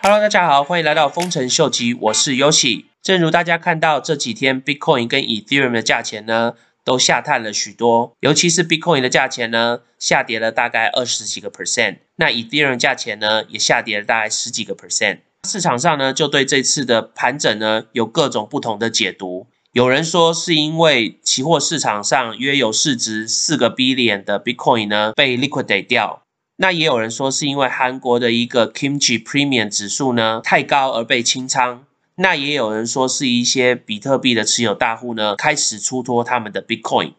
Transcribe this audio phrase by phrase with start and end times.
[0.00, 2.84] Hello，大家好，欢迎来到丰臣秀吉，我是 Yoshi。
[3.02, 6.54] 正如大家看到这几天 Bitcoin 跟 Ethereum 的价钱呢，
[6.84, 15.18] 都下探了许多，尤其是 Bitcoin 的价钱呢，下跌了大概二十几个 percent，那 Ethereum 价钱呢，也下跌了大概十几个 percent。
[15.48, 19.48] 市场上呢，就对这次的盘整呢，有各种不同的解读。
[19.72, 26.22] 有人说是因为期货市场上约有市值四个 billion 的 Bitcoin 呢被 liquidate 掉，
[26.60, 31.84] 那也有人说是因为韩国的一个 Kimchi Premium 指数呢太高而被清仓，
[32.16, 37.12] 那也有人说是一些比特币的持有大户呢开始出脱他们的 Bitcoin。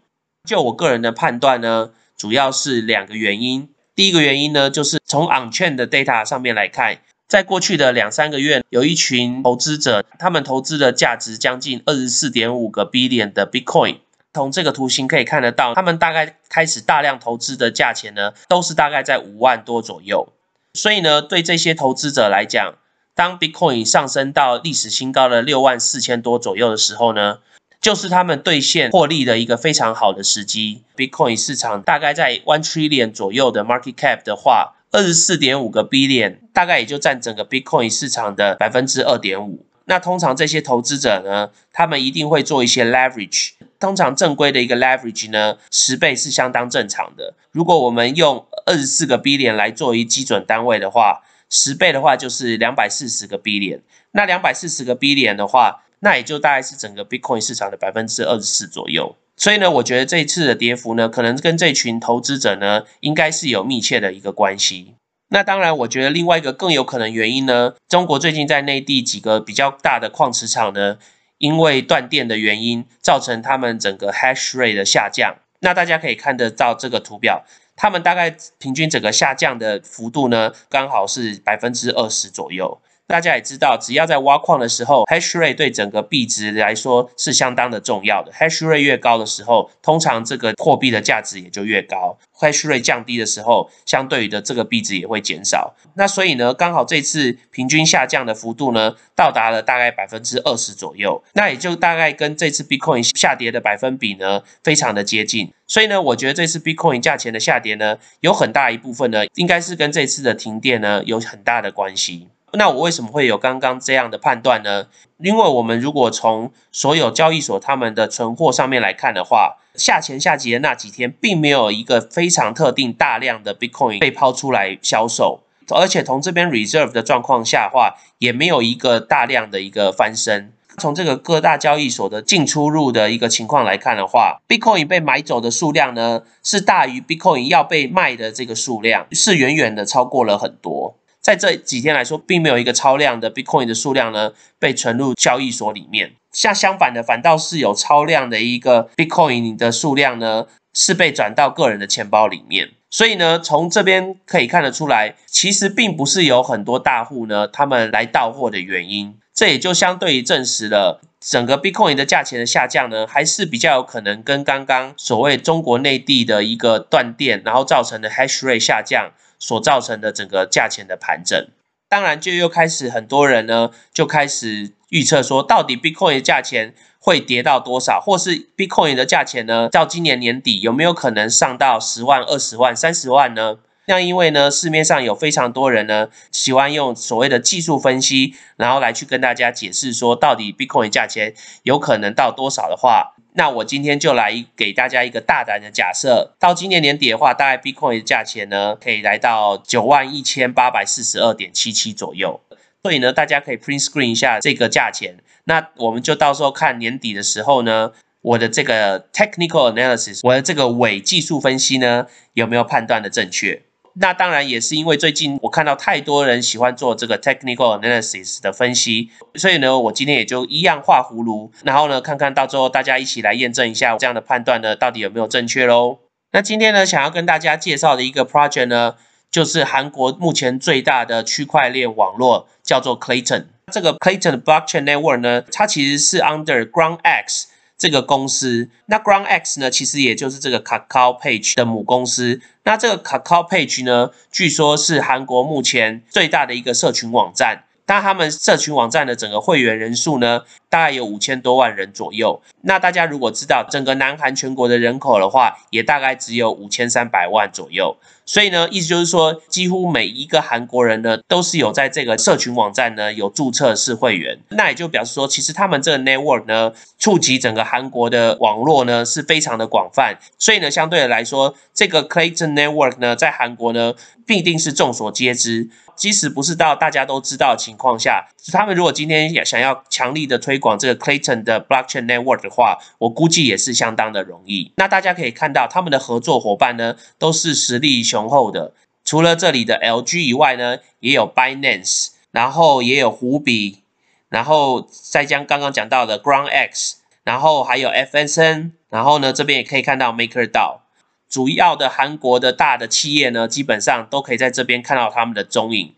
[0.44, 3.70] 就我个人的判断呢，主要是两个原因。
[3.96, 7.00] 第一个原因呢，就是从 Onchain 的 data 上面来看。
[7.30, 14.00] 在过去的两三个月，有一群投资者，他们投资的价值将近二十四点五个 billion 的 Bitcoin。
[14.34, 20.30] 从这个图形可以看得到，他们大概开始大量投资的价钱呢，都是大概在五万多左右。
[20.74, 22.76] 所以呢，对这些投资者来讲，
[23.16, 27.40] 当 Bitcoin 上升到历史新高的六万四千多左右的时候呢，
[27.82, 30.84] 就是他们兑现获利的一个非常好的时机。
[30.96, 34.76] Bitcoin 市场大概在 one trillion 左右的 market cap 的话。
[34.92, 39.64] 二十四点五个 billion，大概也就占整个 Bitcoin 市场的百分之二点五。
[39.86, 43.52] 那通常这些投资者呢，他们一定会做一些 leverage。
[43.80, 47.34] 通常正规的一个 leverage 呢，十倍是相当正常的。
[47.52, 53.82] 如果我们用二十四个 B 点来做一基准单位的话，十倍的话就是两百四十个 B 点。
[54.12, 59.16] 那两百四十个 B 点的话，那也就大概是整个 Bitcoin 市场的百分之二十四左右。
[59.38, 64.96] 所以呢，我觉得这一次的跌幅呢，可能跟这群投资者呢，应该是有密切的一个关系。
[65.30, 70.98] 那当然，我觉得另外一个更有可能原因呢，中国最近在内地几个比较大的矿池厂呢，
[71.40, 75.36] 因为断电的原因，造成他们整个 hash rate 的下降。
[75.62, 77.44] 那大家可以看得到这个图表，
[77.76, 82.80] 他们大概平均整个下降的幅度呢，刚好是百分之二十左右。
[83.10, 88.32] 大家也知道，只要在挖矿的时候，hash rate 对整个币值来说是相当的重要的。
[88.32, 92.20] hash rate 越高的时候，通常这个货币的价值也就越高。
[92.40, 95.74] hash rate 降低的时候，相对于的这个币值也会减少。
[95.96, 101.24] 那所以呢，刚好这次平均下降的幅度呢，到达了大概百分之二十左右。
[101.34, 105.52] 那也就大概跟这次 Bitcoin 下跌的百分比呢，非常的接近。
[105.66, 112.28] 所以呢，我觉得这次 Bitcoin 价钱的下跌呢，有很大一部分呢，应该是跟这次的停电呢，有很大的关系。
[112.54, 114.88] 那我为什么会有刚刚这样的判断呢？
[115.18, 130.54] 因为我们如果从所有交易所他们的存货上面来看的话，下前下级的那几天，并没有一个非常特定大量的 Bitcoin 被抛出来销售，而且从这边 Reserve 的状况下话，也没有一个大量的一个翻身。
[130.78, 140.96] 从这个各大交易所的进出入的一个情况来看的话，Bitcoin 被买走的数量呢，是大于 Bitcoin 要被卖的这个数量，是远远的超过了很多。
[141.30, 146.14] 在这几天来说，并没有一个超量的 Bitcoin 的数量呢被存入交易所里面。
[146.32, 152.72] 像相反的，反倒是有超量的一个 Bitcoin 的数量呢是被转到个人的钱包里面。
[152.90, 159.16] 所以呢，从这边可以看得出来，其实并不是有很多大户呢他们来到货的原因。
[159.32, 169.12] 这也就相对于证实了整个 Bitcoin 的价钱的下降呢，还是比较有可能跟刚刚所谓中国内地的一个断电，然后造成的 Hash Rate 下降。
[169.42, 171.48] 所造成的整个价钱的盘整，
[171.88, 183.60] 当然就又开始很多人呢就开始预测说，到底 Bitcoin 的价钱会跌到多少，或是 Bitcoin 的价钱呢，到今年年底有没有可能上到十万、二十万、三十万呢？
[183.90, 191.34] 那因为呢，市面上有非常多人呢喜欢用所谓的技术分析，然后来去跟大家解释说，到底 Bitcoin 价钱
[191.64, 193.16] 有可能到多少的话。
[193.34, 202.40] 那我今天就来给大家一个大胆的假设，到今年年底的话，大概 Bitcoin 的价钱呢，可以来到九万一千八百四十二点七七左右。
[202.84, 205.18] 所以呢，大家可以 print screen 一下这个价钱。
[205.46, 213.64] 那我们就到时候看年底的时候呢，我的这个 technical analysis，我的这个伪技术分析呢，有没有判断的正确？
[214.02, 226.00] 那当然也是因为最近我看到太多人喜欢做这个 technical analysis 的分析，所以呢，我今天也就一样画葫芦，然后呢，看看到最后大家一起来验证一下这样的判断呢，到底有没有正确喽？
[226.32, 228.96] 那今天呢，想要跟大家介绍的一个 project 呢，
[229.30, 233.46] 就是韩国目前最大的区块链网络，叫做 Clayton。
[233.72, 237.48] 这个 Clayton Blockchain Network 呢，它其实是 under Ground X。
[237.80, 242.42] 这个公司，那 Ground X 呢，其实也就是这个 Kakao Page 的母公司。
[242.64, 247.64] 那这个 Kakao Page 呢，据说是韩国目前最大的一个社群网站。
[247.86, 252.40] 但他们社群网站的整个会员人数呢，大概有五千多万人左右。
[252.62, 257.98] 那大家如果知道整个南韩全国的人口的话，也大概只有五千三百万左右。
[258.30, 264.38] 所以呢，意思就是说，几乎每一个韩国人呢，都是有在这个社群网站呢有注册是会员。
[264.50, 270.20] 那也就表示说，其实他们这个 network 呢，触及整个韩国的网络呢是非常的广泛。
[270.38, 273.96] 所以呢，相对的来说，这个 Clayton Network 呢，在韩国呢，
[274.28, 275.72] 必定是众所皆知。
[275.96, 284.72] 即使不是到大家都知道的情况下，他们如果今天想要强力的推广这个 Clayton 的 Blockchain Network 的话，我估计也是相当的容易。
[284.78, 288.74] 那大家可以看到，他们的合作伙伴呢，都是实力雄雄厚的。
[289.06, 293.82] 除了这里的 LG 以外呢，也有 Binance，然后也有虎比，
[294.28, 300.82] 然后再将刚刚讲到的 GroundX，然后还有 FSN，然后呢，这边也可以看到 MakerDAO。
[301.28, 305.94] 主要的韩国的大的企业呢，基本上都可以在这边看到他们的踪影。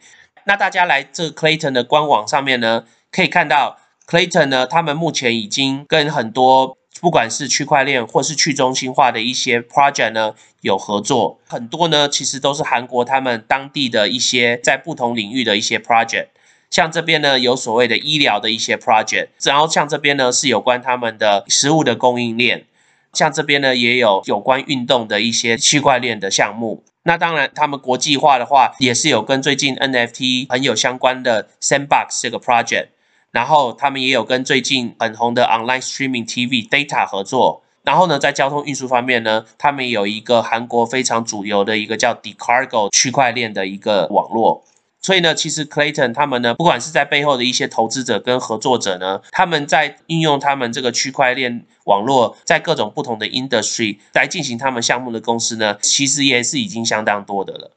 [0.45, 3.77] 那大家来这 Clayton 的官网上面呢，可以看到
[4.07, 16.27] Clayton 呢，他们目前已经跟很多不管是区块链或是去中心化的一些 project 呢有合作，很多呢其实都是韩国他们当地的一些在不同领域的一些 project。
[16.69, 22.65] 像这边呢有所谓的医疗的一些 project，然后像这边呢是有关他们的食物的供应链。
[23.13, 26.81] 像这边呢，也有有关运动的一些区块链的项目。
[27.03, 32.87] 那当然，他们国际化的话，也是有跟最近 NFT 很有相关的 Sandbox 这个 project。
[33.31, 37.63] 然后他们也有跟最近很红的 Online Streaming TV Data 合作。
[37.83, 44.63] 然后呢，在交通运输方面呢，他们有一个韩国非常主流的一个叫 Decargo 区块链的一个网络。
[45.01, 57.71] 所以呢，其实 Clayton 他们呢，不管是在背后的一些投资者跟合作者呢，他们在应用他们这个区块链网络，在各种不同的 industry 来进行他们项目的公司呢，其实也是已经相当多的了。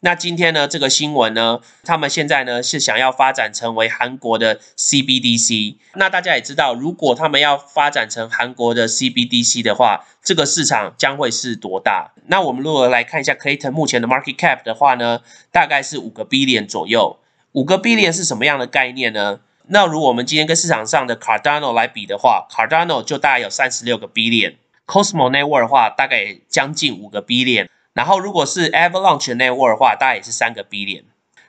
[0.00, 5.74] 那今天呢，这个新闻呢，他们现在呢是想要发展成为韩国的 CBDC。
[5.94, 12.12] 那大家也知道，如果他们要发展成韩国的 CBDC 的话，这个市场将会是多大？
[12.26, 17.18] 那我们如果来看一下 Clayton 目前的 market cap 的话呢，大概是五个 billion 左右。
[17.52, 19.40] 五个 billion 是什么样的概念呢？
[19.66, 27.68] 那如果我们今天跟市场上的 Cardano 来比的话，Cardano 就大概有三十六个 billion，Cosmo Network 的话大概将近五个 billion。
[27.98, 31.02] 然后，如果是 Avalanche Network 的话，大概也是三个 billion。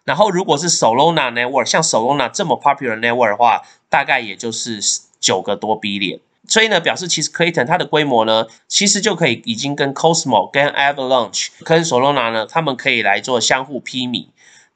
[0.04, 4.80] 然后，如果是 Solana Network，像 Solana 这么 popular Network 的话，大概也就是
[5.19, 6.22] 九个多 billion。
[6.48, 14.28] 所以呢，表示其实 Clayton 它的规模呢，其实就可以已经跟 Cosmo、跟 Avalanche、跟 Solana 呢，他们可以来做相互媲美。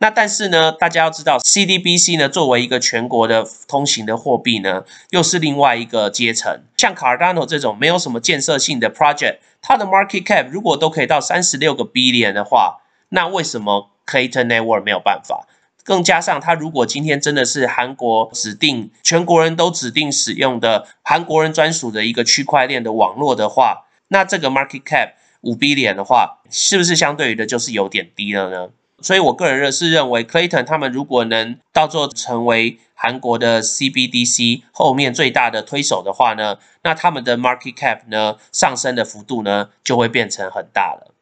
[0.04, 6.62] 那但是呢，大家要知道，CDBC 呢作为一个全国的通行的货币呢，又是另外一个阶层。
[6.76, 15.48] 像 Cardano 这种没有什么建设性的 project，它的 market cap 如果都可以到三十六个 billion 的话，那为什么 Clayton Network 没有办法？
[15.86, 28.68] 更加上它如果今天真的是韩国指定全国人都指定使用的韩国人专属的一个区块链的网络的话，那这个 market cap 五 billion 的话，是不是相对于的就是有点低了呢？
[29.04, 41.14] 所以，我个人认是认为，Clayton 他们如果能到做成为韩国的 CBDC 后面最大的推手的话呢，那他们的 market cap 呢上升的幅度呢就会变成很大了。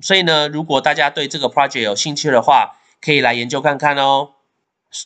[0.00, 4.32] 所以呢，如果大家对这个 project 有兴趣的话，可以来研究看看哦。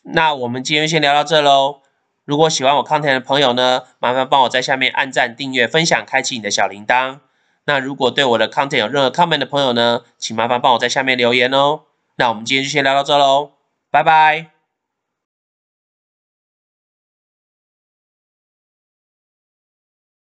[0.02, 1.82] 那我们今天先聊到这喽。
[2.24, 7.20] 如果喜欢我 content 的朋友呢，麻烦帮我在下面按赞、订阅、分享、开启你的小铃铛。
[7.66, 11.82] 那如果对我的 content 有任何 comment 的朋友呢，请麻烦帮我在下面留言哦。
[12.16, 13.52] 那我们今天就先聊到这喽，
[13.90, 14.55] 拜拜。